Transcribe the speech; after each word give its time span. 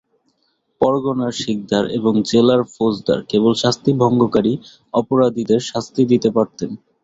পরগনার 0.81 1.33
সিকদার 1.41 1.85
এবং 1.97 2.13
জেলার 2.29 2.61
ফৌজদার 2.73 3.19
কেবল 3.31 3.53
শান্তি 3.61 3.91
ভঙ্গকারী 4.01 4.53
অপরাধীদের 4.93 5.61
শাস্তি 5.69 6.01
দিতে 6.11 6.29
পারতেন। 6.37 6.69